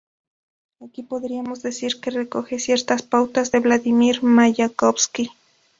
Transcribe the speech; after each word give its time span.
Aquí 0.83 1.03
podríamos 1.03 1.61
decir 1.61 1.91
que 2.01 2.09
recoge 2.21 2.57
ciertas 2.57 3.03
pautas 3.03 3.51
de 3.51 3.59
Vladímir 3.59 4.23
Mayakovski. 4.23 5.29